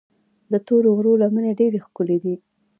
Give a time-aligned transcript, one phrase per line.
[0.51, 2.35] د تورو غرونو لمنې ډېرې ښکلي دي.